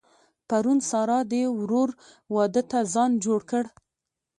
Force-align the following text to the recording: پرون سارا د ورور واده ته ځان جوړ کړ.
پرون 0.47 0.79
سارا 0.89 1.19
د 1.31 1.33
ورور 1.59 1.89
واده 2.35 2.61
ته 2.71 2.79
ځان 2.93 3.11
جوړ 3.25 3.39
کړ. 3.49 3.63